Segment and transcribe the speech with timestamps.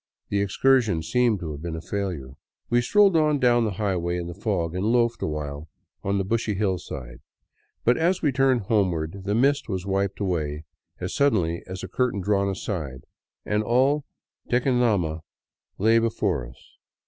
[0.29, 2.31] The excursion seemed to have been a failure.
[2.71, 5.69] We strolled on down the highway in the fog and loafed awhile
[6.03, 7.19] on a bushy hillside.
[7.83, 10.63] But as we turned homeward, the mist was vviped away
[10.99, 13.03] as suddenly as a curtain drawn aside
[13.45, 14.03] and all
[14.49, 15.21] Tequendama
[15.77, 16.77] lay before us.